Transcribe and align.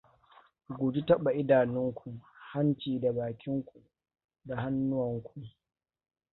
Guji 0.77 1.01
taɓa 1.07 1.29
idanunku, 1.41 2.07
hanci 2.49 2.99
da 3.01 3.09
bakinku 3.17 3.77
da 4.47 4.53
hannuwan 4.63 5.17
ku. 5.27 5.39